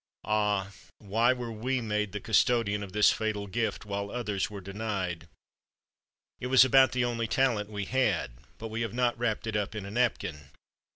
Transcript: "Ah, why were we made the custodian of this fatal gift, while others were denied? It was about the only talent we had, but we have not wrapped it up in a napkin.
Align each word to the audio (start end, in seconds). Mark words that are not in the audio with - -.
"Ah, 0.25 0.71
why 0.97 1.31
were 1.31 1.51
we 1.51 1.79
made 1.79 2.11
the 2.11 2.19
custodian 2.19 2.81
of 2.81 2.91
this 2.91 3.11
fatal 3.11 3.45
gift, 3.45 3.85
while 3.85 4.09
others 4.09 4.49
were 4.49 4.59
denied? 4.59 5.27
It 6.39 6.47
was 6.47 6.65
about 6.65 6.93
the 6.93 7.05
only 7.05 7.27
talent 7.27 7.69
we 7.69 7.85
had, 7.85 8.31
but 8.57 8.69
we 8.69 8.81
have 8.81 8.95
not 8.95 9.15
wrapped 9.19 9.45
it 9.45 9.55
up 9.55 9.75
in 9.75 9.85
a 9.85 9.91
napkin. 9.91 10.45